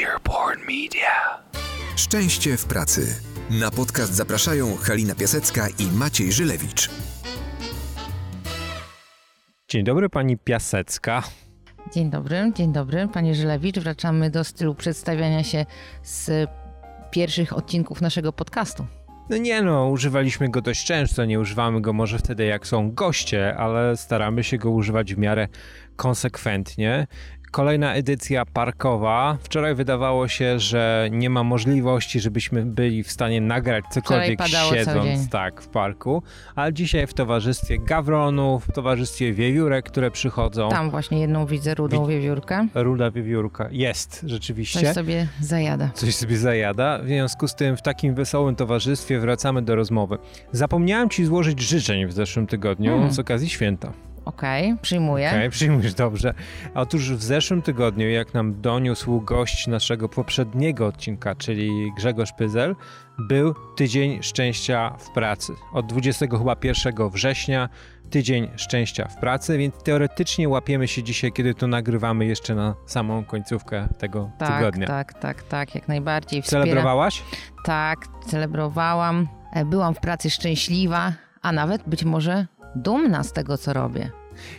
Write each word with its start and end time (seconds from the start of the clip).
Earborn 0.00 0.60
Media. 0.60 1.42
Szczęście 1.96 2.56
w 2.56 2.64
pracy. 2.64 3.20
Na 3.50 3.70
podcast 3.70 4.14
zapraszają 4.14 4.76
Halina 4.76 5.14
Piasecka 5.14 5.68
i 5.78 5.96
Maciej 5.96 6.32
Żylewicz. 6.32 6.90
Dzień 9.68 9.84
dobry, 9.84 10.08
pani 10.08 10.38
Piasecka. 10.38 11.22
Dzień 11.94 12.10
dobry, 12.10 12.52
dzień 12.54 12.72
dobry, 12.72 13.08
panie 13.12 13.34
Żylewicz. 13.34 13.78
Wracamy 13.78 14.30
do 14.30 14.44
stylu 14.44 14.74
przedstawiania 14.74 15.44
się 15.44 15.66
z 16.02 16.50
pierwszych 17.10 17.56
odcinków 17.56 18.00
naszego 18.00 18.32
podcastu. 18.32 18.86
No 19.30 19.36
nie 19.36 19.62
no, 19.62 19.88
używaliśmy 19.88 20.48
go 20.48 20.60
dość 20.60 20.86
często, 20.86 21.24
nie 21.24 21.40
używamy 21.40 21.80
go 21.80 21.92
może 21.92 22.18
wtedy 22.18 22.44
jak 22.44 22.66
są 22.66 22.92
goście, 22.92 23.56
ale 23.56 23.96
staramy 23.96 24.44
się 24.44 24.58
go 24.58 24.70
używać 24.70 25.14
w 25.14 25.18
miarę 25.18 25.48
konsekwentnie. 25.96 27.06
Kolejna 27.52 27.94
edycja 27.94 28.44
parkowa. 28.46 29.38
Wczoraj 29.42 29.74
wydawało 29.74 30.28
się, 30.28 30.58
że 30.58 31.08
nie 31.10 31.30
ma 31.30 31.42
możliwości, 31.42 32.20
żebyśmy 32.20 32.66
byli 32.66 33.02
w 33.02 33.12
stanie 33.12 33.40
nagrać 33.40 33.84
cokolwiek 33.90 34.40
siedząc 34.46 35.28
tak 35.28 35.62
w 35.62 35.68
parku, 35.68 36.22
ale 36.54 36.72
dzisiaj 36.72 37.06
w 37.06 37.14
towarzystwie 37.14 37.78
gawronów, 37.78 38.66
w 38.66 38.72
towarzystwie 38.72 39.32
wiewiórek, 39.32 39.84
które 39.86 40.10
przychodzą. 40.10 40.68
Tam 40.68 40.90
właśnie 40.90 41.20
jedną 41.20 41.46
widzę 41.46 41.74
rudą 41.74 42.06
wiewiórkę. 42.06 42.68
Ruda 42.74 43.10
wiewiórka. 43.10 43.68
Jest, 43.70 44.22
rzeczywiście. 44.26 44.80
Coś 44.80 44.94
sobie 44.94 45.28
zajada. 45.40 45.90
Coś 45.94 46.14
sobie 46.14 46.38
zajada. 46.38 46.98
W 46.98 47.06
związku 47.06 47.48
z 47.48 47.54
tym 47.54 47.76
w 47.76 47.82
takim 47.82 48.14
wesołym 48.14 48.56
towarzystwie 48.56 49.18
wracamy 49.18 49.62
do 49.62 49.76
rozmowy. 49.76 50.18
Zapomniałem 50.52 51.10
ci 51.10 51.24
złożyć 51.24 51.60
życzeń 51.60 52.06
w 52.06 52.12
zeszłym 52.12 52.46
tygodniu 52.46 52.92
hmm. 52.92 53.12
z 53.12 53.18
okazji 53.18 53.48
święta. 53.48 53.92
Okej, 54.24 54.66
okay, 54.66 54.82
przyjmuję. 54.82 55.28
Okej, 55.28 55.38
okay, 55.38 55.50
przyjmujesz 55.50 55.94
dobrze. 55.94 56.34
Otóż 56.74 57.12
w 57.12 57.22
zeszłym 57.22 57.62
tygodniu, 57.62 58.08
jak 58.08 58.34
nam 58.34 58.60
doniósł 58.60 59.20
gość 59.20 59.66
naszego 59.66 60.08
poprzedniego 60.08 60.86
odcinka, 60.86 61.34
czyli 61.34 61.92
Grzegorz 61.96 62.32
Pyzel, 62.32 62.76
był 63.18 63.54
Tydzień 63.76 64.22
Szczęścia 64.22 64.96
w 64.98 65.10
Pracy. 65.10 65.52
Od 65.72 65.86
20 65.86 66.26
chyba 66.26 66.56
1 66.62 67.10
września 67.10 67.68
Tydzień 68.10 68.48
Szczęścia 68.56 69.08
w 69.08 69.16
Pracy, 69.16 69.58
więc 69.58 69.74
teoretycznie 69.82 70.48
łapiemy 70.48 70.88
się 70.88 71.02
dzisiaj, 71.02 71.32
kiedy 71.32 71.54
to 71.54 71.66
nagrywamy 71.66 72.26
jeszcze 72.26 72.54
na 72.54 72.74
samą 72.86 73.24
końcówkę 73.24 73.88
tego 73.98 74.30
tak, 74.38 74.58
tygodnia. 74.58 74.86
Tak, 74.86 75.12
tak, 75.12 75.42
tak, 75.42 75.74
jak 75.74 75.88
najbardziej. 75.88 76.42
Wspiera... 76.42 76.64
Celebrowałaś? 76.64 77.22
Tak, 77.64 77.98
celebrowałam. 78.26 79.28
E, 79.52 79.64
byłam 79.64 79.94
w 79.94 80.00
pracy 80.00 80.30
szczęśliwa, 80.30 81.12
a 81.42 81.52
nawet 81.52 81.82
być 81.88 82.04
może 82.04 82.46
dumna 82.76 83.22
z 83.22 83.32
tego, 83.32 83.58
co 83.58 83.72
robię. 83.72 84.10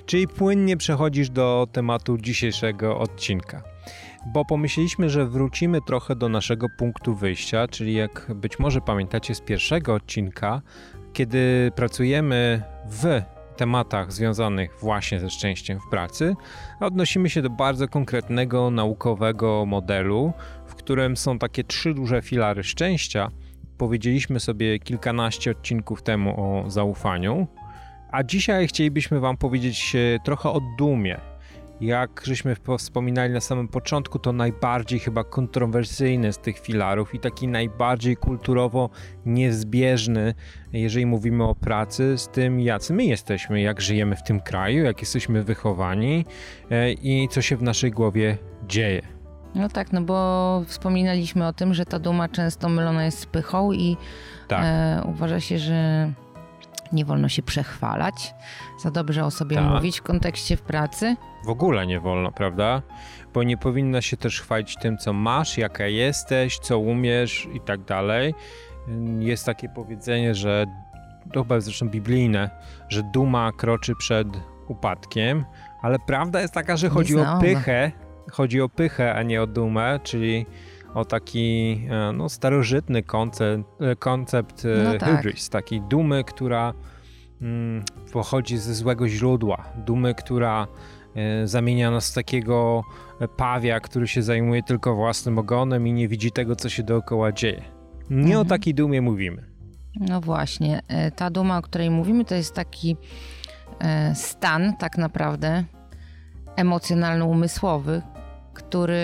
Czyli 0.06 0.28
płynnie 0.28 0.78
przechodzisz 0.78 1.30
do 1.30 1.67
tematu 1.72 2.17
dzisiejszego 2.17 3.00
odcinka. 3.00 3.64
Bo 4.25 4.45
pomyśleliśmy, 4.45 5.09
że 5.09 5.25
wrócimy 5.25 5.81
trochę 5.81 6.16
do 6.16 6.30
naszego 6.30 6.67
punktu 6.78 7.16
wyjścia, 7.16 7.67
czyli 7.67 7.94
jak 7.94 8.31
być 8.36 8.59
może 8.59 8.81
pamiętacie 8.81 9.36
z 9.36 9.42
pierwszego 9.42 9.94
odcinka, 9.94 10.61
kiedy 11.14 11.72
pracujemy 11.75 12.64
w 12.89 13.22
tematach 13.58 14.11
związanych 14.14 14.75
właśnie 14.81 15.20
ze 15.20 15.30
szczęściem 15.30 15.80
w 15.80 15.89
pracy, 15.89 16.36
odnosimy 16.80 17.30
się 17.30 17.42
do 17.42 17.50
bardzo 17.50 17.88
konkretnego 17.88 18.72
naukowego 18.72 19.66
modelu, 19.66 20.33
w 20.67 20.75
którym 20.75 21.17
są 21.17 21.39
takie 21.39 21.64
trzy 21.64 21.94
duże 21.94 22.22
filary 22.22 22.64
szczęścia. 22.64 23.31
Powiedzieliśmy 23.77 24.39
sobie 24.39 24.80
kilkanaście 24.80 25.52
odcinków 25.52 26.02
temu 26.02 26.42
o 26.42 26.70
zaufaniu, 26.70 27.48
a 28.14 28.23
dzisiaj 28.23 28.67
chcielibyśmy 28.67 29.19
Wam 29.19 29.38
powiedzieć 29.38 29.95
trochę 30.23 30.50
o 30.50 30.61
dumie. 30.78 31.19
Jak 31.81 32.22
żeśmy 32.25 32.55
wspominali 32.78 33.33
na 33.33 33.42
samym 33.42 33.67
początku, 33.67 34.20
to 34.20 34.33
najbardziej 34.33 35.00
chyba 35.00 35.23
kontrowersyjny 35.23 36.33
z 36.33 36.38
tych 36.38 36.59
filarów 36.59 37.16
i 37.16 37.20
taki 37.20 37.47
najbardziej 37.47 38.17
kulturowo 38.17 38.89
niezbieżny, 39.25 40.33
jeżeli 40.73 41.05
mówimy 41.05 41.43
o 41.43 41.55
pracy, 41.55 42.17
z 42.17 42.27
tym, 42.27 42.60
jacy 42.60 42.93
my 42.93 43.05
jesteśmy, 43.05 43.61
jak 43.61 43.82
żyjemy 43.82 44.16
w 44.16 44.23
tym 44.23 44.39
kraju, 44.39 44.83
jak 44.83 45.02
jesteśmy 45.02 45.43
wychowani 45.43 46.26
e, 46.71 46.92
i 46.92 47.27
co 47.32 47.42
się 47.42 47.58
w 47.58 47.61
naszej 47.61 47.92
głowie 47.92 48.37
dzieje. 48.67 49.02
No 49.55 49.70
tak, 49.70 49.92
no 49.92 50.02
bo 50.02 50.61
wspominaliśmy 50.67 51.48
o 51.48 51.54
tym, 51.54 51.73
że 51.73 51.86
ta 51.86 51.99
duma 51.99 52.30
często 52.30 52.70
mylona 52.70 53.05
jest 53.05 53.20
z 53.20 53.26
pychą 53.26 53.71
i 53.71 53.98
tak. 54.48 54.61
e, 54.64 55.02
uważa 55.05 55.39
się, 55.39 55.60
że 55.60 56.11
nie 56.93 57.05
wolno 57.05 57.30
się 57.30 57.43
przechwalać, 57.43 58.33
za 58.83 58.92
dobrze 58.92 59.26
o 59.26 59.31
sobie 59.31 59.55
tak. 59.55 59.65
mówić 59.65 59.99
w 59.99 60.04
kontekście 60.04 60.58
w 60.58 60.61
pracy. 60.61 61.15
W 61.45 61.49
ogóle 61.49 61.87
nie 61.87 61.99
wolno, 61.99 62.31
prawda? 62.31 62.81
Bo 63.33 63.43
nie 63.43 63.58
powinna 63.58 64.02
się 64.02 64.17
też 64.17 64.42
chwalić 64.42 64.77
tym, 64.77 64.98
co 64.98 65.14
masz, 65.14 65.58
jaka 65.58 65.87
jesteś, 65.87 66.59
co 66.59 66.80
umiesz 66.80 67.48
i 67.54 67.61
tak 67.61 67.81
dalej. 67.81 68.33
Jest 69.20 69.45
takie 69.45 69.70
powiedzenie, 69.70 70.36
że 70.36 70.65
to 71.33 71.43
chyba 71.43 71.59
zresztą 71.59 71.89
biblijne, 71.89 72.49
że 72.89 73.04
duma 73.04 73.52
kroczy 73.52 73.95
przed 73.95 74.27
upadkiem, 74.67 75.45
ale 75.81 75.99
prawda 75.99 76.42
jest 76.42 76.54
taka, 76.54 76.77
że 76.77 76.89
chodzi 76.89 77.20
o 77.20 77.25
pychę, 77.42 77.92
chodzi 78.31 78.61
o 78.61 78.70
pychę, 78.70 79.15
a 79.15 79.23
nie 79.23 79.42
o 79.42 79.48
dumę, 79.48 79.99
czyli 80.04 80.45
o 80.93 81.05
taki 81.05 81.81
e, 81.89 82.11
no, 82.11 82.30
starożytny 82.30 83.04
koncept, 83.04 83.81
e, 83.81 83.95
koncept 83.95 84.65
e, 84.65 84.83
no 84.83 84.99
tak. 84.99 85.09
hybris, 85.09 85.49
takiej 85.49 85.81
dumy, 85.81 86.23
która 86.23 86.73
mm, 87.42 87.83
pochodzi 88.14 88.58
ze 88.58 88.73
złego 88.73 89.08
źródła, 89.08 89.64
dumy, 89.86 90.15
która 90.15 90.67
zamienia 91.45 91.92
nas 91.92 92.11
w 92.11 92.15
takiego 92.15 92.83
pawia, 93.37 93.80
który 93.80 94.08
się 94.08 94.23
zajmuje 94.23 94.64
tylko 94.64 94.95
własnym 94.95 95.37
ogonem 95.37 95.87
i 95.87 95.93
nie 95.93 96.08
widzi 96.08 96.31
tego, 96.31 96.55
co 96.55 96.70
się 96.70 96.83
dookoła 96.83 97.31
dzieje. 97.31 97.64
Nie 98.10 98.21
mhm. 98.21 98.39
o 98.39 98.45
takiej 98.45 98.73
dumie 98.73 99.02
mówimy. 99.02 99.45
No 99.99 100.21
właśnie, 100.21 100.81
ta 101.15 101.30
duma, 101.30 101.58
o 101.58 101.61
której 101.61 101.89
mówimy, 101.89 102.25
to 102.25 102.36
jest 102.36 102.55
taki 102.55 102.98
stan 104.14 104.73
tak 104.77 104.98
naprawdę 104.98 105.64
emocjonalno-umysłowy, 106.55 108.02
który 108.54 108.99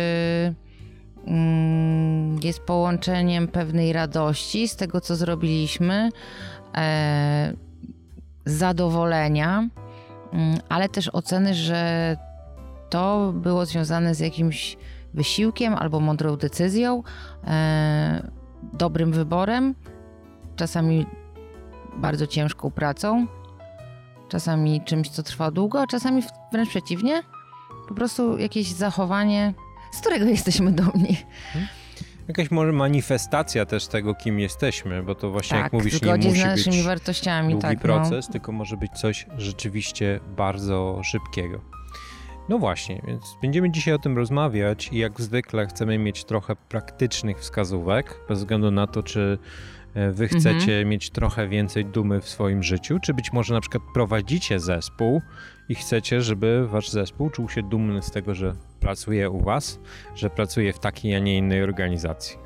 jest 2.44 2.60
połączeniem 2.60 3.48
pewnej 3.48 3.94
radości 3.94 4.68
z 4.68 4.76
tego, 4.76 5.02
co 5.02 5.16
zrobiliśmy, 5.16 6.10
e, 6.76 7.54
zadowolenia, 8.46 9.70
mm, 10.34 10.60
ale 10.70 10.90
też 10.90 11.10
oceny, 11.14 11.54
że 11.54 12.18
to 12.90 13.34
było 13.36 13.66
związane 13.66 14.16
z 14.16 14.20
jakimś 14.20 14.78
wysiłkiem 15.14 15.74
albo 15.74 16.00
mądrą 16.00 16.36
decyzją, 16.36 17.04
e, 17.48 18.32
dobrym 18.74 19.12
wyborem, 19.12 19.76
czasami 20.56 21.06
bardzo 21.98 22.28
ciężką 22.28 22.72
pracą, 22.72 23.28
czasami 24.30 24.82
czymś, 24.82 25.10
co 25.10 25.24
trwa 25.24 25.52
długo, 25.52 25.82
a 25.82 25.88
czasami 25.88 26.24
wręcz 26.52 26.70
przeciwnie, 26.70 27.22
po 27.88 27.94
prostu 27.94 28.38
jakieś 28.38 28.68
zachowanie 28.68 29.54
z 29.92 30.00
którego 30.00 30.26
jesteśmy 30.26 30.72
dumni. 30.72 31.18
Jakaś 32.28 32.52
może 32.52 32.72
manifestacja 32.72 33.66
też 33.66 33.88
tego, 33.88 34.16
kim 34.16 34.40
jesteśmy, 34.40 35.04
bo 35.04 35.16
to 35.16 35.32
właśnie 35.32 35.58
tak, 35.58 35.64
jak 35.64 35.74
mówisz, 35.74 36.02
nie 36.02 36.16
musi 36.16 36.40
z 36.40 36.44
naszymi 36.44 36.76
być 36.76 36.86
wartościami, 36.86 37.50
długi 37.54 37.62
tak, 37.62 37.78
no. 37.78 37.82
proces, 37.82 38.28
no. 38.28 38.32
tylko 38.32 38.52
może 38.52 38.78
być 38.78 38.92
coś 38.92 39.26
rzeczywiście 39.38 40.20
bardzo 40.38 41.02
szybkiego. 41.04 41.62
No 42.50 42.60
właśnie, 42.60 43.02
więc 43.08 43.24
będziemy 43.42 43.72
dzisiaj 43.72 43.94
o 43.94 44.00
tym 44.00 44.18
rozmawiać 44.18 44.90
i 44.92 44.98
jak 44.98 45.22
zwykle 45.22 45.68
chcemy 45.68 45.98
mieć 45.98 46.26
trochę 46.26 46.56
praktycznych 46.56 47.40
wskazówek, 47.40 48.20
bez 48.30 48.40
względu 48.40 48.72
na 48.72 48.88
to, 48.88 49.04
czy 49.04 49.38
wy 50.12 50.28
chcecie 50.28 50.58
mhm. 50.74 50.90
mieć 50.90 51.10
trochę 51.10 51.48
więcej 51.48 51.86
dumy 51.86 52.22
w 52.22 52.30
swoim 52.30 52.64
życiu, 52.64 53.00
czy 53.00 53.14
być 53.14 53.34
może 53.34 53.54
na 53.54 53.62
przykład 53.62 53.84
prowadzicie 53.94 54.60
zespół 54.60 55.22
i 55.70 55.76
chcecie, 55.76 56.22
żeby 56.22 56.68
wasz 56.68 56.90
zespół 56.90 57.30
czuł 57.30 57.50
się 57.50 57.64
dumny 57.64 58.02
z 58.02 58.12
tego, 58.12 58.36
że 58.36 58.54
pracuje 58.80 59.30
u 59.30 59.40
was, 59.40 59.80
że 60.16 60.30
pracuje 60.30 60.74
w 60.74 60.80
takiej, 60.80 61.16
a 61.16 61.20
nie 61.20 61.38
innej 61.38 61.64
organizacji. 61.64 62.38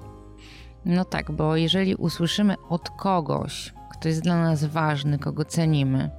No 0.86 1.06
tak, 1.06 1.32
bo 1.32 1.56
jeżeli 1.56 1.96
usłyszymy 1.96 2.56
od 2.70 2.90
kogoś, 2.90 3.74
kto 3.92 4.08
jest 4.08 4.22
dla 4.22 4.42
nas 4.42 4.66
ważny, 4.66 5.20
kogo 5.20 5.46
cenimy, 5.46 6.10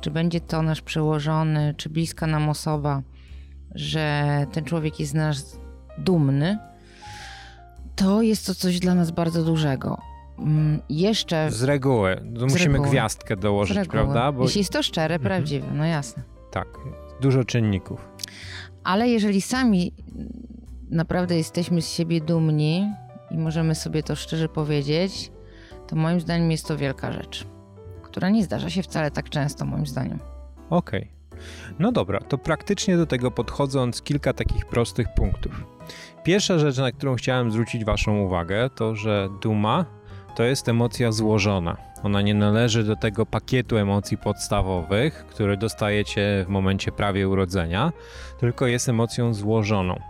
czy 0.00 0.10
będzie 0.10 0.40
to 0.40 0.62
nasz 0.62 0.82
przełożony, 0.82 1.74
czy 1.76 1.88
bliska 1.88 2.26
nam 2.26 2.48
osoba, 2.48 3.02
że 3.74 4.46
ten 4.52 4.64
człowiek 4.64 5.00
jest 5.00 5.12
z 5.12 5.14
nas 5.14 5.60
dumny, 5.98 6.58
to 7.96 8.22
jest 8.22 8.46
to 8.46 8.54
coś 8.54 8.80
dla 8.80 8.94
nas 8.94 9.10
bardzo 9.10 9.44
dużego. 9.44 10.09
Mm, 10.40 10.80
jeszcze. 10.88 11.50
Z 11.50 11.62
reguły. 11.62 12.22
musimy 12.50 12.72
reguły. 12.72 12.88
gwiazdkę 12.88 13.36
dołożyć, 13.36 13.88
prawda? 13.88 14.32
Bo... 14.32 14.42
Jeśli 14.42 14.58
jest 14.58 14.72
to 14.72 14.82
szczere, 14.82 15.14
mhm. 15.14 15.28
prawdziwe, 15.28 15.66
no 15.74 15.84
jasne. 15.84 16.22
Tak, 16.50 16.68
dużo 17.20 17.44
czynników. 17.44 18.08
Ale 18.84 19.08
jeżeli 19.08 19.40
sami 19.40 19.94
naprawdę 20.90 21.36
jesteśmy 21.36 21.82
z 21.82 21.90
siebie 21.90 22.20
dumni 22.20 22.92
i 23.30 23.38
możemy 23.38 23.74
sobie 23.74 24.02
to 24.02 24.16
szczerze 24.16 24.48
powiedzieć, 24.48 25.32
to 25.86 25.96
moim 25.96 26.20
zdaniem 26.20 26.50
jest 26.50 26.68
to 26.68 26.76
wielka 26.76 27.12
rzecz, 27.12 27.46
która 28.02 28.30
nie 28.30 28.44
zdarza 28.44 28.70
się 28.70 28.82
wcale 28.82 29.10
tak 29.10 29.28
często, 29.28 29.64
moim 29.64 29.86
zdaniem. 29.86 30.18
Okej. 30.70 31.00
Okay. 31.00 31.20
No 31.78 31.92
dobra, 31.92 32.20
to 32.20 32.38
praktycznie 32.38 32.96
do 32.96 33.06
tego 33.06 33.30
podchodząc 33.30 34.02
kilka 34.02 34.32
takich 34.32 34.66
prostych 34.66 35.06
punktów. 35.16 35.64
Pierwsza 36.24 36.58
rzecz, 36.58 36.78
na 36.78 36.92
którą 36.92 37.14
chciałem 37.14 37.52
zwrócić 37.52 37.84
Waszą 37.84 38.18
uwagę, 38.18 38.70
to 38.70 38.96
że 38.96 39.28
duma 39.42 39.99
to 40.34 40.42
jest 40.42 40.68
emocja 40.68 41.12
złożona. 41.12 41.76
Ona 42.02 42.22
nie 42.22 42.34
należy 42.34 42.84
do 42.84 42.96
tego 42.96 43.26
pakietu 43.26 43.76
emocji 43.76 44.18
podstawowych, 44.18 45.26
które 45.26 45.56
dostajecie 45.56 46.44
w 46.46 46.48
momencie 46.48 46.92
prawie 46.92 47.28
urodzenia, 47.28 47.92
tylko 48.38 48.66
jest 48.66 48.88
emocją 48.88 49.34
złożoną. 49.34 50.00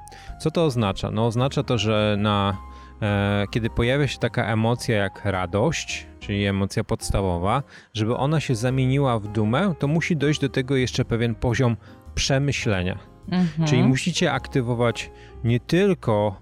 Co 0.40 0.50
to 0.50 0.64
oznacza? 0.64 1.10
No 1.10 1.26
oznacza 1.26 1.62
to, 1.62 1.78
że 1.78 2.16
na, 2.18 2.56
e, 3.02 3.44
kiedy 3.50 3.70
pojawia 3.70 4.06
się 4.06 4.18
taka 4.18 4.44
emocja 4.44 4.96
jak 4.96 5.24
radość, 5.24 6.06
czyli 6.20 6.46
emocja 6.46 6.84
podstawowa, 6.84 7.62
żeby 7.94 8.16
ona 8.16 8.40
się 8.40 8.54
zamieniła 8.54 9.18
w 9.18 9.28
dumę, 9.28 9.74
to 9.78 9.88
musi 9.88 10.16
dojść 10.16 10.40
do 10.40 10.48
tego 10.48 10.76
jeszcze 10.76 11.04
pewien 11.04 11.34
poziom 11.34 11.76
przemyślenia. 12.14 12.98
Mhm. 13.28 13.68
Czyli 13.68 13.82
musicie 13.82 14.32
aktywować 14.32 15.10
nie 15.44 15.60
tylko 15.60 16.40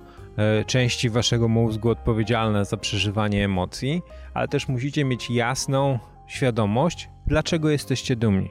części 0.66 1.10
waszego 1.10 1.48
mózgu 1.48 1.90
odpowiedzialne 1.90 2.64
za 2.64 2.76
przeżywanie 2.76 3.44
emocji, 3.44 4.02
ale 4.34 4.48
też 4.48 4.68
musicie 4.68 5.04
mieć 5.04 5.30
jasną 5.30 5.98
świadomość, 6.26 7.08
dlaczego 7.26 7.70
jesteście 7.70 8.16
dumni. 8.16 8.50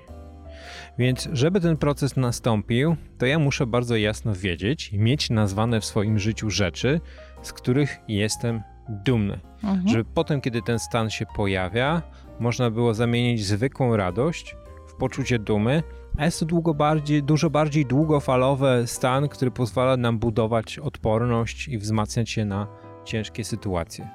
Więc, 0.98 1.30
żeby 1.34 1.62
ten 1.62 1.78
proces 1.78 2.16
nastąpił, 2.16 2.96
to 3.18 3.26
ja 3.26 3.40
muszę 3.40 3.68
bardzo 3.68 3.96
jasno 3.96 4.36
wiedzieć 4.36 4.94
i 4.94 5.00
mieć 5.00 5.30
nazwane 5.30 5.82
w 5.82 5.86
swoim 5.86 6.20
życiu 6.20 6.50
rzeczy, 6.50 7.02
z 7.42 7.54
których 7.54 8.00
jestem 8.08 8.62
dumny. 8.90 9.40
Mhm. 9.64 9.88
Żeby 9.88 10.06
potem, 10.06 10.42
kiedy 10.42 10.62
ten 10.62 10.80
stan 10.80 11.10
się 11.10 11.26
pojawia, 11.36 12.02
można 12.40 12.72
było 12.72 12.94
zamienić 12.94 13.46
zwykłą 13.46 13.98
radość 13.98 14.56
poczucie 14.98 15.40
dumy, 15.40 15.84
a 16.18 16.26
jest 16.26 16.40
to 16.40 16.46
długo 16.46 16.74
bardziej, 16.74 17.24
dużo 17.24 17.50
bardziej 17.50 17.86
długofalowy 17.86 18.84
stan, 18.86 19.30
który 19.30 19.52
pozwala 19.52 19.98
nam 19.98 20.20
budować 20.20 20.80
odporność 20.80 21.68
i 21.68 21.78
wzmacniać 21.78 22.30
się 22.30 22.46
na 22.46 22.68
ciężkie 23.06 23.44
sytuacje. 23.44 24.10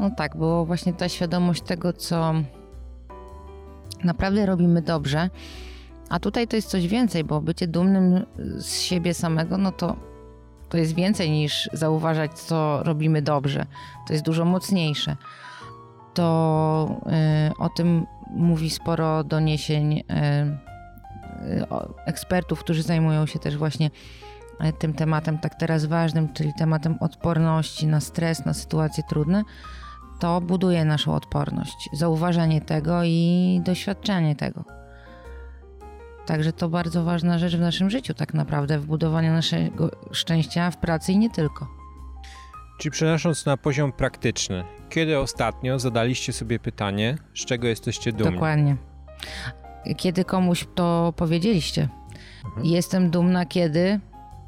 No 0.00 0.10
tak, 0.10 0.36
było 0.36 0.64
właśnie 0.64 0.92
ta 0.92 1.08
świadomość 1.08 1.62
tego, 1.62 1.92
co 1.92 2.34
naprawdę 4.04 4.46
robimy 4.46 4.82
dobrze. 4.82 5.30
A 6.08 6.18
tutaj 6.20 6.48
to 6.48 6.56
jest 6.56 6.68
coś 6.68 6.88
więcej, 6.88 7.24
bo 7.24 7.40
bycie 7.40 7.66
dumnym 7.66 8.26
z 8.58 8.80
siebie 8.80 9.14
samego, 9.14 9.58
no 9.58 9.72
to 9.72 9.96
to 10.68 10.78
jest 10.78 10.94
więcej 10.94 11.30
niż 11.30 11.70
zauważać, 11.72 12.32
co 12.38 12.82
robimy 12.82 13.22
dobrze. 13.22 13.66
To 14.06 14.12
jest 14.12 14.24
dużo 14.24 14.44
mocniejsze. 14.44 15.16
To 16.14 17.00
y, 17.50 17.56
o 17.58 17.68
tym 17.68 18.06
mówi 18.30 18.70
sporo 18.70 19.24
doniesień 19.24 19.92
y, 19.92 20.02
y, 20.02 21.66
ekspertów, 22.06 22.60
którzy 22.60 22.82
zajmują 22.82 23.26
się 23.26 23.38
też 23.38 23.56
właśnie 23.56 23.90
y, 24.64 24.72
tym 24.72 24.94
tematem 24.94 25.38
tak 25.38 25.54
teraz 25.54 25.84
ważnym, 25.84 26.32
czyli 26.32 26.54
tematem 26.58 26.96
odporności 27.00 27.86
na 27.86 28.00
stres, 28.00 28.44
na 28.44 28.54
sytuacje 28.54 29.04
trudne. 29.08 29.42
To 30.20 30.40
buduje 30.40 30.84
naszą 30.84 31.14
odporność, 31.14 31.88
zauważanie 31.92 32.60
tego 32.60 33.04
i 33.04 33.60
doświadczanie 33.64 34.36
tego. 34.36 34.64
Także 36.26 36.52
to 36.52 36.68
bardzo 36.68 37.04
ważna 37.04 37.38
rzecz 37.38 37.56
w 37.56 37.60
naszym 37.60 37.90
życiu, 37.90 38.14
tak 38.14 38.34
naprawdę, 38.34 38.78
w 38.78 38.86
budowaniu 38.86 39.32
naszego 39.32 39.90
szczęścia 40.12 40.70
w 40.70 40.76
pracy 40.76 41.12
i 41.12 41.18
nie 41.18 41.30
tylko. 41.30 41.83
Czyli 42.84 42.92
przenosząc 42.92 43.46
na 43.46 43.56
poziom 43.56 43.92
praktyczny, 43.92 44.64
kiedy 44.90 45.18
ostatnio 45.18 45.78
zadaliście 45.78 46.32
sobie 46.32 46.58
pytanie, 46.58 47.16
z 47.34 47.44
czego 47.44 47.68
jesteście 47.68 48.12
dumni? 48.12 48.32
Dokładnie. 48.32 48.76
Kiedy 49.96 50.24
komuś 50.24 50.66
to 50.74 51.12
powiedzieliście. 51.16 51.88
Mhm. 52.44 52.66
Jestem 52.66 53.10
dumna, 53.10 53.46
kiedy 53.46 54.00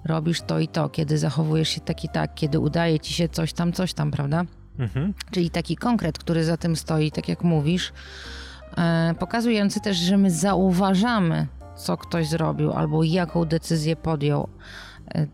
robisz 0.04 0.40
to 0.40 0.58
i 0.58 0.68
to, 0.68 0.88
kiedy 0.88 1.18
zachowujesz 1.18 1.68
się 1.68 1.80
tak 1.80 2.04
i 2.04 2.08
tak, 2.08 2.34
kiedy 2.34 2.60
udaje 2.60 3.00
ci 3.00 3.14
się 3.14 3.28
coś 3.28 3.52
tam, 3.52 3.72
coś 3.72 3.94
tam, 3.94 4.10
prawda? 4.10 4.44
Mhm. 4.78 5.14
Czyli 5.30 5.50
taki 5.50 5.76
konkret, 5.76 6.18
który 6.18 6.44
za 6.44 6.56
tym 6.56 6.76
stoi, 6.76 7.10
tak 7.10 7.28
jak 7.28 7.44
mówisz, 7.44 7.92
e, 8.78 9.14
pokazujący 9.18 9.80
też, 9.80 9.96
że 9.96 10.16
my 10.18 10.30
zauważamy 10.30 11.46
co 11.76 11.96
ktoś 11.96 12.28
zrobił 12.28 12.72
albo 12.72 13.02
jaką 13.02 13.44
decyzję 13.44 13.96
podjął. 13.96 14.48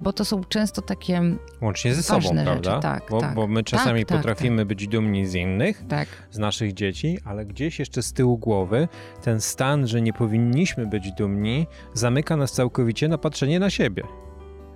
Bo 0.00 0.12
to 0.12 0.24
są 0.24 0.44
często 0.44 0.82
takie. 0.82 1.22
Łącznie 1.60 1.94
ze 1.94 2.02
sobą, 2.02 2.28
prawda? 2.44 2.80
Tak, 2.80 3.02
bo, 3.10 3.20
tak. 3.20 3.34
bo 3.34 3.46
my 3.46 3.64
czasami 3.64 4.00
tak, 4.00 4.08
tak, 4.08 4.18
potrafimy 4.18 4.58
tak. 4.58 4.68
być 4.68 4.88
dumni 4.88 5.26
z 5.26 5.34
innych, 5.34 5.84
tak. 5.88 6.08
z 6.30 6.38
naszych 6.38 6.72
dzieci, 6.72 7.18
ale 7.24 7.46
gdzieś 7.46 7.78
jeszcze 7.78 8.02
z 8.02 8.12
tyłu 8.12 8.38
głowy 8.38 8.88
ten 9.22 9.40
stan, 9.40 9.86
że 9.86 10.02
nie 10.02 10.12
powinniśmy 10.12 10.86
być 10.86 11.12
dumni, 11.12 11.66
zamyka 11.94 12.36
nas 12.36 12.52
całkowicie 12.52 13.08
na 13.08 13.18
patrzenie 13.18 13.60
na 13.60 13.70
siebie. 13.70 14.02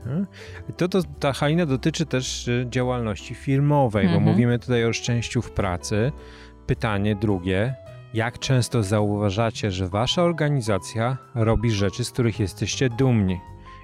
Hmm? 0.04 0.26
To, 0.76 0.88
to 0.88 1.02
ta 1.20 1.32
halina 1.32 1.66
dotyczy 1.66 2.06
też 2.06 2.48
e, 2.48 2.66
działalności 2.70 3.34
firmowej, 3.34 4.04
mhm. 4.06 4.24
bo 4.24 4.30
mówimy 4.30 4.58
tutaj 4.58 4.84
o 4.84 4.92
szczęściu 4.92 5.42
w 5.42 5.50
pracy. 5.50 6.12
Pytanie 6.66 7.16
drugie, 7.16 7.74
jak 8.14 8.38
często 8.38 8.82
zauważacie, 8.82 9.70
że 9.70 9.88
wasza 9.88 10.22
organizacja 10.22 11.16
robi 11.34 11.70
rzeczy, 11.70 12.04
z 12.04 12.10
których 12.10 12.40
jesteście 12.40 12.90
dumni? 12.90 13.40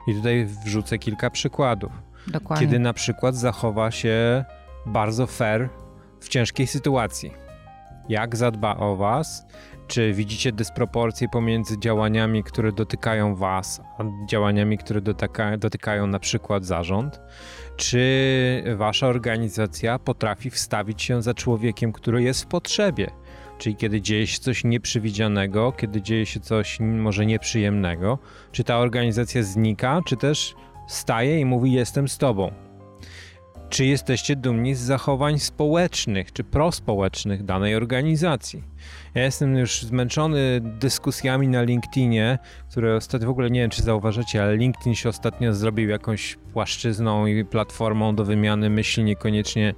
I 0.06 0.14
tutaj 0.14 0.46
wrzucę 0.64 0.99
kilka 0.99 1.31
przykładów. 1.31 1.93
Dokładnie. 2.26 2.66
Kiedy 2.66 2.78
na 2.78 2.93
przykład 2.93 3.37
zachowa 3.37 3.90
się 3.90 4.44
bardzo 4.87 5.26
fair 5.26 5.69
w 6.20 6.28
ciężkiej 6.28 6.66
sytuacji. 6.66 7.32
Jak 8.08 8.37
zadba 8.37 8.76
o 8.76 8.96
was? 8.96 9.46
Czy 9.87 10.12
widzicie 10.12 10.52
dysproporcje 10.52 11.28
pomiędzy 11.28 11.78
działaniami, 11.78 12.44
które 12.44 12.72
dotykają 12.72 13.34
was, 13.34 13.81
a 13.99 14.26
działaniami, 14.28 14.78
które 14.78 15.00
dotyka, 15.00 15.56
dotykają 15.56 16.06
na 16.06 16.19
przykład 16.19 16.64
zarząd? 16.64 17.20
Czy 17.76 18.75
wasza 18.76 19.06
organizacja 19.06 19.98
potrafi 19.98 20.50
wstawić 20.50 21.02
się 21.02 21.22
za 21.22 21.34
człowiekiem, 21.34 21.93
który 21.93 22.22
jest 22.22 22.43
w 22.43 22.46
potrzebie? 22.46 23.10
Czyli 23.62 23.76
kiedy 23.76 24.00
dzieje 24.00 24.26
się 24.26 24.38
coś 24.38 24.64
nieprzewidzianego, 24.64 25.73
kiedy 25.73 26.03
dzieje 26.03 26.26
się 26.26 26.41
coś 26.41 26.81
może 26.81 27.26
nieprzyjemnego, 27.26 28.19
czy 28.53 28.64
ta 28.64 28.79
organizacja 28.79 29.43
znika, 29.43 30.00
czy 30.06 30.17
też 30.17 30.55
staje 30.87 31.41
i 31.41 31.44
mówi: 31.44 31.73
Jestem 31.73 32.09
z 32.09 32.19
tobą. 32.19 32.53
Czy 33.69 33.85
jesteście 33.85 34.37
dumni 34.37 34.75
z 34.75 34.81
zachowań 34.81 35.38
społecznych 35.38 36.32
czy 36.32 36.44
prospołecznych 36.44 37.44
danej 37.44 37.76
organizacji? 37.76 38.62
Ja 39.14 39.25
jestem 39.25 39.56
już 39.56 39.82
zmęczony 39.82 40.61
dyskusjami 40.62 41.49
na 41.49 41.62
LinkedInie, 41.62 42.38
które 42.70 42.97
ostatnio 42.97 43.26
w 43.26 43.31
ogóle 43.31 43.50
nie 43.50 43.61
wiem, 43.61 43.70
czy 43.70 43.82
zauważacie, 43.82 44.43
ale 44.43 44.56
LinkedIn 44.56 44.94
się 44.94 45.08
ostatnio 45.08 45.55
zrobił 45.55 45.88
jakąś 45.88 46.38
płaszczyzną 46.53 47.26
i 47.26 47.44
platformą 47.44 48.15
do 48.15 48.25
wymiany 48.25 48.70
myśli, 48.70 49.05
niekoniecznie 49.05 49.75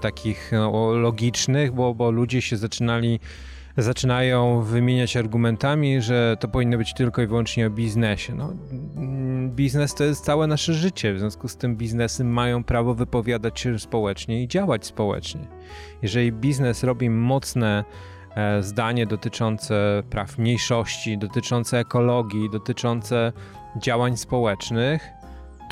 takich 0.00 0.50
no, 0.52 0.92
logicznych, 0.92 1.72
bo, 1.72 1.94
bo 1.94 2.10
ludzie 2.10 2.42
się 2.42 2.56
zaczynali 2.56 3.20
zaczynają 3.76 4.62
wymieniać 4.62 5.16
argumentami, 5.16 6.00
że 6.00 6.36
to 6.40 6.48
powinno 6.48 6.78
być 6.78 6.94
tylko 6.94 7.22
i 7.22 7.26
wyłącznie 7.26 7.66
o 7.66 7.70
biznesie. 7.70 8.34
No, 8.34 8.52
mm, 8.96 9.50
biznes 9.50 9.94
to 9.94 10.04
jest 10.04 10.24
całe 10.24 10.46
nasze 10.46 10.74
życie, 10.74 11.14
w 11.14 11.18
związku 11.18 11.48
z 11.48 11.56
tym 11.56 11.76
biznesy 11.76 12.24
mają 12.24 12.64
prawo 12.64 12.94
wypowiadać 12.94 13.60
się 13.60 13.78
społecznie 13.78 14.42
i 14.42 14.48
działać 14.48 14.86
społecznie. 14.86 15.46
Jeżeli 16.02 16.32
biznes 16.32 16.84
robi 16.84 17.10
mocne 17.10 17.84
e, 18.34 18.62
zdanie 18.62 19.06
dotyczące 19.06 20.02
praw 20.10 20.38
mniejszości, 20.38 21.18
dotyczące 21.18 21.78
ekologii, 21.78 22.50
dotyczące 22.50 23.32
działań 23.76 24.16
społecznych, 24.16 25.21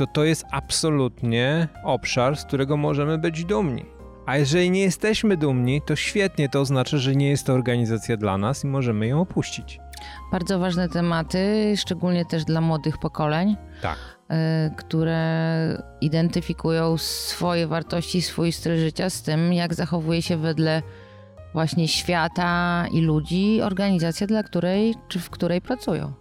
to 0.00 0.06
to 0.06 0.24
jest 0.24 0.44
absolutnie 0.50 1.68
obszar, 1.84 2.36
z 2.36 2.44
którego 2.44 2.76
możemy 2.76 3.18
być 3.18 3.44
dumni. 3.44 3.84
A 4.26 4.36
jeżeli 4.36 4.70
nie 4.70 4.80
jesteśmy 4.80 5.36
dumni, 5.36 5.82
to 5.86 5.96
świetnie 5.96 6.48
to 6.48 6.60
oznacza, 6.60 6.98
że 6.98 7.16
nie 7.16 7.30
jest 7.30 7.46
to 7.46 7.52
organizacja 7.52 8.16
dla 8.16 8.38
nas 8.38 8.64
i 8.64 8.66
możemy 8.66 9.06
ją 9.06 9.20
opuścić. 9.20 9.80
Bardzo 10.32 10.58
ważne 10.58 10.88
tematy, 10.88 11.74
szczególnie 11.76 12.24
też 12.24 12.44
dla 12.44 12.60
młodych 12.60 12.98
pokoleń. 12.98 13.56
Tak. 13.82 13.98
Y, 13.98 14.74
które 14.76 15.82
identyfikują 16.00 16.98
swoje 16.98 17.66
wartości, 17.66 18.22
swój 18.22 18.52
styl 18.52 18.78
życia 18.78 19.10
z 19.10 19.22
tym, 19.22 19.52
jak 19.52 19.74
zachowuje 19.74 20.22
się 20.22 20.36
wedle 20.36 20.82
właśnie 21.52 21.88
świata 21.88 22.86
i 22.92 23.00
ludzi 23.00 23.62
organizacja, 23.62 24.26
dla 24.26 24.42
której 24.42 24.94
czy 25.08 25.18
w 25.18 25.30
której 25.30 25.60
pracują. 25.60 26.12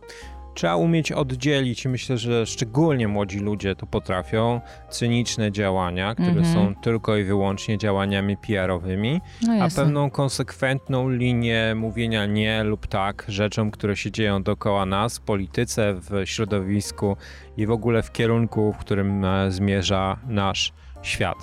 Trzeba 0.60 0.76
umieć 0.76 1.12
oddzielić, 1.12 1.86
myślę, 1.86 2.18
że 2.18 2.46
szczególnie 2.46 3.08
młodzi 3.08 3.40
ludzie 3.40 3.76
to 3.76 3.86
potrafią, 3.86 4.62
cyniczne 4.90 5.52
działania, 5.52 6.14
które 6.14 6.32
mm 6.32 6.44
-hmm. 6.44 6.54
są 6.54 6.76
tylko 6.76 7.18
i 7.18 7.24
wyłącznie 7.24 7.78
działaniami 7.78 8.38
PR-owymi, 8.38 9.22
no 9.42 9.54
a 9.54 9.70
pewną 9.76 10.10
konsekwentną 10.10 11.10
linię 11.10 11.76
mówienia 11.76 12.26
nie 12.26 12.64
lub 12.64 12.88
tak 12.88 13.26
rzeczom, 13.28 13.72
które 13.72 13.98
się 13.98 14.12
dzieją 14.12 14.44
dookoła 14.44 14.86
nas, 14.86 15.18
w 15.18 15.22
polityce, 15.22 15.94
w 15.94 16.22
środowisku 16.26 17.18
i 17.58 17.66
w 17.66 17.72
ogóle 17.72 18.04
w 18.04 18.12
kierunku, 18.12 18.74
w 18.74 18.78
którym 18.78 19.26
e, 19.26 19.52
zmierza 19.52 20.18
nasz 20.28 20.74
świat. 21.02 21.38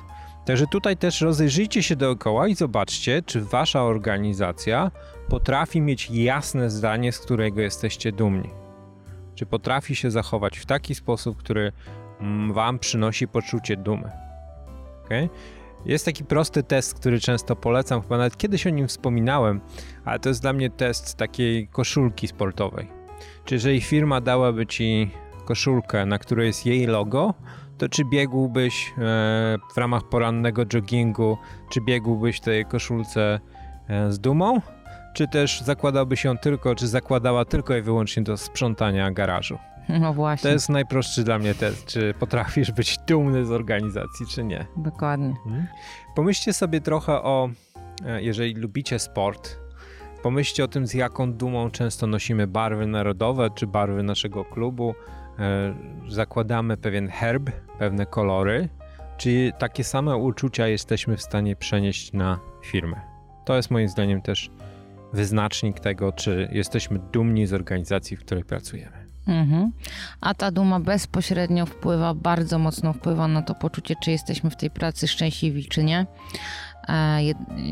Także 0.46 0.66
tutaj 0.66 0.96
też 0.96 1.20
rozejrzyjcie 1.20 1.82
się 1.82 1.96
dookoła 1.96 2.48
i 2.48 2.54
zobaczcie, 2.54 3.22
czy 3.26 3.40
wasza 3.40 3.82
organizacja 3.82 4.90
potrafi 5.28 5.80
mieć 5.80 6.10
jasne 6.10 6.70
zdanie, 6.70 7.12
z 7.12 7.18
którego 7.18 7.60
jesteście 7.60 8.12
dumni. 8.12 8.65
Czy 9.36 9.46
potrafi 9.46 9.96
się 9.96 10.10
zachować 10.10 10.58
w 10.58 10.66
taki 10.66 10.94
sposób, 10.94 11.36
który 11.36 11.72
mm, 12.20 12.52
wam 12.52 12.78
przynosi 12.78 13.28
poczucie 13.28 13.76
dumy. 13.76 14.10
Okay? 15.04 15.28
Jest 15.84 16.04
taki 16.04 16.24
prosty 16.24 16.62
test, 16.62 16.94
który 16.94 17.20
często 17.20 17.56
polecam, 17.56 18.02
chyba 18.02 18.16
nawet 18.16 18.36
kiedyś 18.36 18.66
o 18.66 18.70
nim 18.70 18.88
wspominałem, 18.88 19.60
ale 20.04 20.18
to 20.18 20.28
jest 20.28 20.42
dla 20.42 20.52
mnie 20.52 20.70
test 20.70 21.16
takiej 21.16 21.68
koszulki 21.68 22.28
sportowej. 22.28 22.88
Czy 23.44 23.54
jeżeli 23.54 23.80
firma 23.80 24.20
dałaby 24.20 24.66
ci 24.66 25.10
koszulkę, 25.44 26.06
na 26.06 26.18
której 26.18 26.46
jest 26.46 26.66
jej 26.66 26.86
logo, 26.86 27.34
to 27.78 27.88
czy 27.88 28.04
biegłbyś 28.04 28.88
e, 28.88 28.92
w 29.74 29.76
ramach 29.76 30.08
porannego 30.08 30.62
joggingu, 30.72 31.38
czy 31.70 31.80
biegłbyś 31.80 32.36
w 32.36 32.40
tej 32.40 32.64
koszulce 32.64 33.40
e, 33.88 34.12
z 34.12 34.18
dumą, 34.18 34.60
czy 35.16 35.28
też 35.28 35.60
zakładałbyś 35.60 36.24
ją 36.24 36.38
tylko, 36.38 36.74
czy 36.74 36.88
zakładała 36.88 37.44
tylko 37.44 37.76
i 37.76 37.82
wyłącznie 37.82 38.22
do 38.22 38.36
sprzątania 38.36 39.10
garażu? 39.10 39.58
No 40.00 40.12
właśnie. 40.12 40.42
To 40.42 40.52
jest 40.52 40.68
najprostszy 40.68 41.24
dla 41.24 41.38
mnie 41.38 41.54
test, 41.54 41.86
czy 41.86 42.14
potrafisz 42.18 42.72
być 42.72 42.98
dumny 42.98 43.44
z 43.44 43.50
organizacji, 43.50 44.26
czy 44.26 44.44
nie. 44.44 44.66
Dokładnie. 44.76 45.34
Mhm. 45.46 45.66
Pomyślcie 46.14 46.52
sobie 46.52 46.80
trochę 46.80 47.12
o, 47.12 47.48
e, 48.06 48.22
jeżeli 48.22 48.54
lubicie 48.54 48.98
sport, 48.98 49.58
pomyślcie 50.22 50.64
o 50.64 50.68
tym, 50.68 50.86
z 50.86 50.94
jaką 50.94 51.32
dumą 51.32 51.70
często 51.70 52.06
nosimy 52.06 52.46
barwy 52.46 52.86
narodowe, 52.86 53.50
czy 53.54 53.66
barwy 53.66 54.02
naszego 54.02 54.44
klubu, 54.44 54.94
e, 55.38 55.74
zakładamy 56.08 56.76
pewien 56.76 57.08
herb, 57.08 57.50
pewne 57.78 58.06
kolory, 58.06 58.68
czy 59.16 59.52
takie 59.58 59.84
same 59.84 60.16
uczucia 60.16 60.68
jesteśmy 60.68 61.16
w 61.16 61.22
stanie 61.22 61.56
przenieść 61.56 62.12
na 62.12 62.38
firmę. 62.64 63.00
To 63.44 63.56
jest 63.56 63.70
moim 63.70 63.88
zdaniem 63.88 64.22
też 64.22 64.50
wyznacznik 65.16 65.80
tego, 65.80 66.12
czy 66.12 66.48
jesteśmy 66.52 66.98
dumni 67.12 67.46
z 67.46 67.52
organizacji, 67.52 68.16
w 68.16 68.20
której 68.20 68.44
pracujemy. 68.44 69.06
Mhm. 69.26 69.72
A 70.20 70.34
ta 70.34 70.50
duma 70.50 70.80
bezpośrednio 70.80 71.66
wpływa, 71.66 72.14
bardzo 72.14 72.58
mocno 72.58 72.92
wpływa 72.92 73.28
na 73.28 73.42
to 73.42 73.54
poczucie, 73.54 73.94
czy 74.02 74.10
jesteśmy 74.10 74.50
w 74.50 74.56
tej 74.56 74.70
pracy 74.70 75.08
szczęśliwi, 75.08 75.64
czy 75.64 75.84
nie. 75.84 76.06
E, 76.88 77.18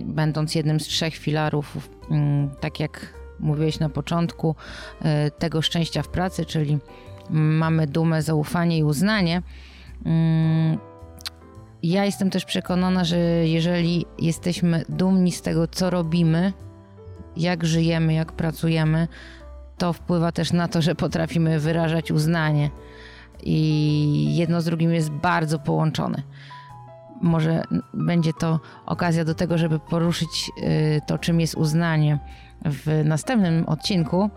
będąc 0.04 0.54
jednym 0.54 0.80
z 0.80 0.84
trzech 0.84 1.16
filarów, 1.16 1.90
mm, 2.10 2.50
tak 2.60 2.80
jak 2.80 3.14
mówiłeś 3.40 3.78
na 3.78 3.88
początku, 3.88 4.56
e, 5.02 5.30
tego 5.30 5.62
szczęścia 5.62 6.02
w 6.02 6.08
pracy, 6.08 6.44
czyli 6.44 6.78
mamy 7.30 7.86
dumę, 7.86 8.22
zaufanie 8.22 8.78
i 8.78 8.84
uznanie. 8.84 9.42
Mm, 10.04 10.78
ja 11.82 12.04
jestem 12.04 12.30
też 12.30 12.44
przekonana, 12.44 13.04
że 13.04 13.18
jeżeli 13.48 14.06
jesteśmy 14.18 14.84
dumni 14.88 15.32
z 15.32 15.42
tego, 15.42 15.68
co 15.68 15.90
robimy, 15.90 16.52
jak 17.36 17.64
żyjemy, 17.64 18.14
jak 18.14 18.32
pracujemy, 18.32 19.08
to 19.78 19.92
wpływa 19.92 20.32
też 20.32 20.52
na 20.52 20.68
to, 20.68 20.82
że 20.82 20.94
potrafimy 20.94 21.60
wyrażać 21.60 22.10
uznanie. 22.10 22.70
I 23.42 24.36
jedno 24.36 24.60
z 24.60 24.64
drugim 24.64 24.92
jest 24.92 25.10
bardzo 25.10 25.58
połączone. 25.58 26.22
Może 27.22 27.62
będzie 27.94 28.32
to 28.32 28.60
okazja 28.86 29.24
do 29.24 29.34
tego, 29.34 29.58
żeby 29.58 29.78
poruszyć 29.78 30.50
y, 30.58 31.00
to, 31.06 31.18
czym 31.18 31.40
jest 31.40 31.54
uznanie 31.54 32.18
w 32.64 33.02
następnym 33.04 33.64
odcinku, 33.66 34.30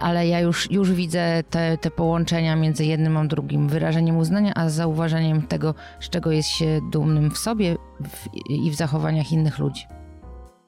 ale 0.00 0.28
ja 0.28 0.40
już, 0.40 0.70
już 0.70 0.92
widzę 0.92 1.42
te, 1.50 1.78
te 1.78 1.90
połączenia 1.90 2.56
między 2.56 2.84
jednym 2.84 3.16
a 3.16 3.24
drugim. 3.24 3.68
Wyrażeniem 3.68 4.16
uznania, 4.16 4.52
a 4.54 4.68
zauważeniem 4.68 5.42
tego, 5.42 5.74
z 6.00 6.08
czego 6.08 6.32
jest 6.32 6.48
się 6.48 6.80
dumnym 6.92 7.30
w 7.30 7.38
sobie 7.38 7.76
w, 8.04 8.28
i 8.48 8.70
w 8.70 8.74
zachowaniach 8.74 9.32
innych 9.32 9.58
ludzi. 9.58 9.86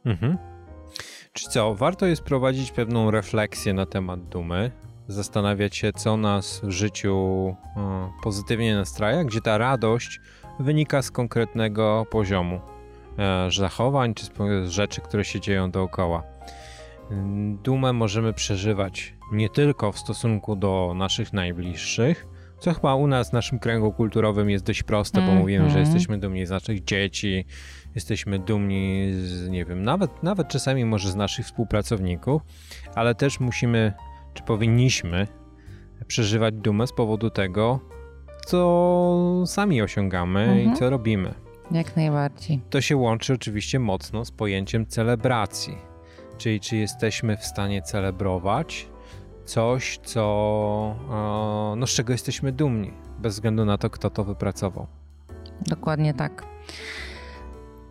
Mhm. 0.04 0.55
Czy 1.36 1.48
co, 1.48 1.74
warto 1.74 2.06
jest 2.06 2.22
prowadzić 2.22 2.72
pewną 2.72 3.10
refleksję 3.10 3.74
na 3.74 3.86
temat 3.86 4.28
dumy, 4.28 4.70
zastanawiać 5.08 5.76
się, 5.76 5.92
co 5.92 6.16
nas 6.16 6.60
w 6.64 6.70
życiu 6.70 7.16
e, 7.76 8.10
pozytywnie 8.22 8.76
nastraja, 8.76 9.24
gdzie 9.24 9.40
ta 9.40 9.58
radość 9.58 10.20
wynika 10.60 11.02
z 11.02 11.10
konkretnego 11.10 12.06
poziomu 12.10 12.60
e, 13.18 13.50
zachowań 13.50 14.14
czy 14.14 14.26
z 14.26 14.68
rzeczy, 14.68 15.00
które 15.00 15.24
się 15.24 15.40
dzieją 15.40 15.70
dookoła. 15.70 16.22
Dumę 17.62 17.92
możemy 17.92 18.32
przeżywać 18.32 19.14
nie 19.32 19.48
tylko 19.48 19.92
w 19.92 19.98
stosunku 19.98 20.56
do 20.56 20.92
naszych 20.96 21.32
najbliższych, 21.32 22.26
co 22.58 22.74
chyba 22.74 22.94
u 22.94 23.06
nas 23.06 23.30
w 23.30 23.32
naszym 23.32 23.58
kręgu 23.58 23.92
kulturowym 23.92 24.50
jest 24.50 24.64
dość 24.64 24.82
proste, 24.82 25.20
bo 25.20 25.26
mm, 25.26 25.38
mówimy, 25.38 25.60
mm. 25.60 25.70
że 25.70 25.78
mhm. 25.78 25.94
jesteśmy 25.94 26.18
dumni 26.18 26.46
z 26.46 26.50
naszych 26.50 26.84
dzieci, 26.84 27.44
jesteśmy 27.94 28.38
dumni 28.38 29.12
z, 29.12 29.48
nie 29.48 29.64
wiem, 29.64 29.82
nawet, 29.82 30.22
nawet 30.22 30.48
czasami 30.48 30.84
może 30.84 31.10
z 31.10 31.16
naszych 31.16 31.46
współpracowników, 31.46 32.42
ale 32.94 33.14
też 33.14 33.40
musimy, 33.40 33.92
czy 34.34 34.42
powinniśmy 34.42 35.26
przeżywać 36.06 36.54
dumę 36.54 36.86
z 36.86 36.92
powodu 36.92 37.30
tego, 37.30 37.80
co 38.46 39.42
sami 39.46 39.82
osiągamy 39.82 40.40
mhm. 40.40 40.72
i 40.72 40.76
co 40.76 40.90
robimy. 40.90 41.34
Jak 41.70 41.96
najbardziej. 41.96 42.60
To 42.70 42.80
się 42.80 42.96
łączy 42.96 43.32
oczywiście 43.32 43.78
mocno 43.78 44.24
z 44.24 44.30
pojęciem 44.30 44.86
celebracji. 44.86 45.78
Czyli 46.38 46.60
czy 46.60 46.76
jesteśmy 46.76 47.36
w 47.36 47.44
stanie 47.44 47.82
celebrować 47.82 48.88
coś, 49.46 49.98
co, 50.04 50.22
no, 51.76 51.86
z 51.86 51.90
czego 51.90 52.12
jesteśmy 52.12 52.52
dumni, 52.52 52.92
bez 53.18 53.34
względu 53.34 53.64
na 53.64 53.78
to, 53.78 53.90
kto 53.90 54.10
to 54.10 54.24
wypracował. 54.24 54.86
Dokładnie 55.66 56.14
tak. 56.14 56.42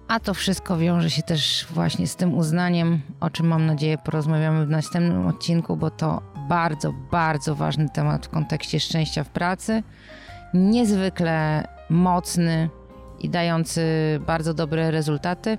A 0.08 0.20
to 0.20 0.34
wszystko 0.34 0.78
wiąże 0.78 1.10
się 1.10 1.22
też 1.24 1.68
właśnie 1.70 2.08
z 2.08 2.16
tym 2.16 2.34
uznaniem, 2.34 3.02
o 3.20 3.30
czym 3.30 3.48
mam 3.48 3.66
nadzieję 3.66 3.98
porozmawiamy 3.98 4.66
w 4.66 4.70
następnym 4.70 5.28
odcinku, 5.28 5.78
bo 5.78 5.90
to 5.90 6.22
bardzo, 6.50 6.94
bardzo 7.12 7.56
ważny 7.56 7.90
temat 7.90 8.26
w 8.26 8.30
kontekście 8.30 8.80
szczęścia 8.80 9.24
w 9.24 9.30
pracy. 9.30 9.84
Niezwykle 10.54 11.68
mocny 11.90 12.70
i 13.20 13.30
dający 13.30 13.82
bardzo 14.28 14.54
dobre 14.54 14.92
rezultaty, 14.92 15.58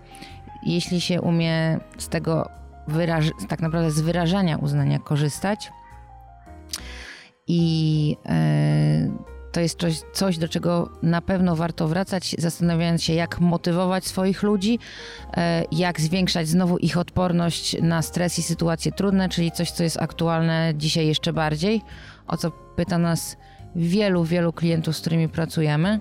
jeśli 0.66 1.00
się 1.00 1.20
umie 1.20 1.78
z 1.98 2.08
tego 2.08 2.48
wyraż- 2.88 3.46
tak 3.48 3.60
naprawdę 3.60 3.90
z 3.90 4.00
wyrażania 4.00 4.56
uznania 4.56 4.98
korzystać. 4.98 5.72
I 7.46 8.08
yy, 8.24 9.36
to 9.56 9.60
jest 9.60 9.80
coś, 9.80 10.00
coś, 10.12 10.38
do 10.38 10.48
czego 10.48 10.88
na 11.02 11.20
pewno 11.22 11.56
warto 11.56 11.88
wracać, 11.88 12.36
zastanawiając 12.38 13.02
się, 13.02 13.14
jak 13.14 13.40
motywować 13.40 14.06
swoich 14.06 14.42
ludzi, 14.42 14.78
e, 15.36 15.64
jak 15.72 16.00
zwiększać 16.00 16.48
znowu 16.48 16.78
ich 16.78 16.98
odporność 16.98 17.82
na 17.82 18.02
stres 18.02 18.38
i 18.38 18.42
sytuacje 18.42 18.92
trudne, 18.92 19.28
czyli 19.28 19.52
coś, 19.52 19.70
co 19.70 19.82
jest 19.82 20.02
aktualne 20.02 20.72
dzisiaj 20.76 21.06
jeszcze 21.06 21.32
bardziej, 21.32 21.82
o 22.26 22.36
co 22.36 22.50
pyta 22.50 22.98
nas 22.98 23.36
wielu, 23.76 24.24
wielu 24.24 24.52
klientów, 24.52 24.96
z 24.96 25.00
którymi 25.00 25.28
pracujemy. 25.28 26.00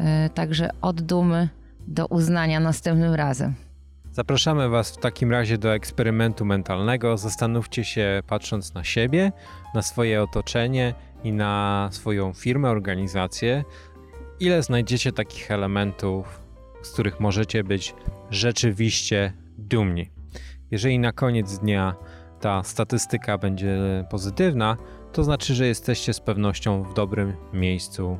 E, 0.00 0.30
także 0.30 0.70
od 0.82 1.02
dumy 1.02 1.48
do 1.88 2.06
uznania 2.06 2.60
następnym 2.60 3.14
razem. 3.14 3.54
Zapraszamy 4.12 4.68
Was 4.68 4.90
w 4.90 4.96
takim 4.96 5.30
razie 5.30 5.58
do 5.58 5.74
eksperymentu 5.74 6.44
mentalnego. 6.44 7.16
Zastanówcie 7.16 7.84
się, 7.84 8.22
patrząc 8.26 8.74
na 8.74 8.84
siebie, 8.84 9.32
na 9.74 9.82
swoje 9.82 10.22
otoczenie 10.22 10.94
i 11.24 11.32
na 11.32 11.88
swoją 11.92 12.32
firmę, 12.32 12.70
organizację, 12.70 13.64
ile 14.40 14.62
znajdziecie 14.62 15.12
takich 15.12 15.50
elementów, 15.50 16.40
z 16.82 16.90
których 16.90 17.20
możecie 17.20 17.64
być 17.64 17.94
rzeczywiście 18.30 19.32
dumni. 19.58 20.10
Jeżeli 20.70 20.98
na 20.98 21.12
koniec 21.12 21.58
dnia 21.58 21.94
ta 22.40 22.62
statystyka 22.62 23.38
będzie 23.38 23.78
pozytywna, 24.10 24.76
to 25.12 25.24
znaczy, 25.24 25.54
że 25.54 25.66
jesteście 25.66 26.12
z 26.12 26.20
pewnością 26.20 26.82
w 26.82 26.94
dobrym 26.94 27.36
miejscu 27.52 28.18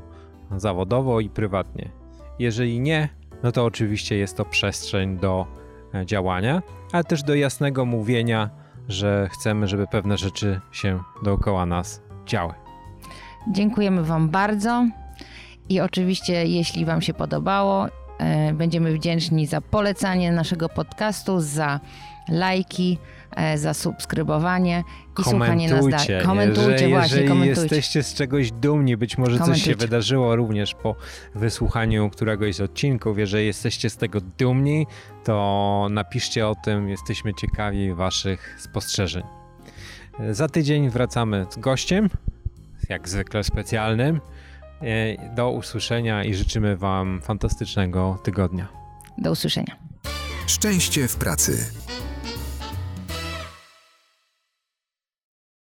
zawodowo 0.56 1.20
i 1.20 1.30
prywatnie. 1.30 1.90
Jeżeli 2.38 2.80
nie, 2.80 3.08
no 3.42 3.52
to 3.52 3.64
oczywiście 3.64 4.16
jest 4.16 4.36
to 4.36 4.44
przestrzeń 4.44 5.18
do 5.18 5.61
działania, 6.04 6.62
ale 6.92 7.04
też 7.04 7.22
do 7.22 7.34
jasnego 7.34 7.84
mówienia, 7.84 8.50
że 8.88 9.28
chcemy, 9.32 9.68
żeby 9.68 9.86
pewne 9.86 10.18
rzeczy 10.18 10.60
się 10.72 10.98
dookoła 11.22 11.66
nas 11.66 12.02
działy. 12.26 12.54
Dziękujemy 13.48 14.04
Wam 14.04 14.28
bardzo 14.28 14.86
i 15.68 15.80
oczywiście, 15.80 16.46
jeśli 16.46 16.84
Wam 16.84 17.02
się 17.02 17.14
podobało, 17.14 17.88
e, 18.18 18.52
będziemy 18.52 18.92
wdzięczni 18.92 19.46
za 19.46 19.60
polecanie 19.60 20.32
naszego 20.32 20.68
podcastu, 20.68 21.40
za 21.40 21.80
lajki, 22.28 22.98
e, 23.36 23.58
za 23.58 23.74
subskrybowanie 23.74 24.84
i 25.20 25.24
słuchanie 25.24 25.70
nas 25.70 25.88
dalej. 25.88 26.24
Komentujcie, 26.24 26.70
jeżeli, 26.72 26.92
właśnie, 26.92 27.16
jeżeli 27.16 27.28
komentujcie. 27.28 27.60
jesteście 27.60 28.02
z 28.02 28.14
czegoś 28.14 28.52
dumni, 28.52 28.96
być 28.96 29.18
może 29.18 29.38
coś 29.38 29.62
się 29.62 29.74
wydarzyło 29.74 30.36
również 30.36 30.74
po 30.74 30.94
wysłuchaniu 31.34 32.10
któregoś 32.10 32.54
z 32.54 32.60
odcinków. 32.60 33.18
Jeżeli 33.18 33.46
jesteście 33.46 33.90
z 33.90 33.96
tego 33.96 34.20
dumni, 34.38 34.86
to 35.24 35.86
napiszcie 35.90 36.48
o 36.48 36.54
tym, 36.54 36.88
jesteśmy 36.88 37.34
ciekawi 37.34 37.94
Waszych 37.94 38.56
spostrzeżeń. 38.58 39.22
Za 40.30 40.48
tydzień 40.48 40.90
wracamy 40.90 41.46
z 41.50 41.56
gościem 41.56 42.08
jak 42.88 43.08
zwykle 43.08 43.44
specjalnym. 43.44 44.20
E, 44.82 45.34
do 45.34 45.50
usłyszenia 45.50 46.24
i 46.24 46.34
życzymy 46.34 46.76
Wam 46.76 47.20
fantastycznego 47.22 48.18
tygodnia. 48.22 48.68
Do 49.18 49.30
usłyszenia. 49.30 49.76
Szczęście 50.46 51.08
w 51.08 51.16
pracy. 51.16 51.72